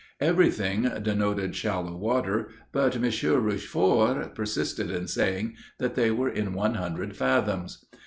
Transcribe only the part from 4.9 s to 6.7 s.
saying that they were in